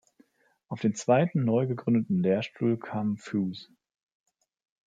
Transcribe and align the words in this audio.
Auf 0.67 0.79
den 0.81 0.95
zweiten, 0.95 1.43
neu 1.45 1.67
gegründeten 1.67 2.23
Lehrstuhl 2.23 2.79
kam 2.79 3.17
Fues. 3.17 3.69